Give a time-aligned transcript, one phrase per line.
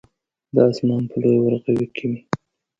[0.55, 2.21] د اسمان په لوی ورغوي کې مې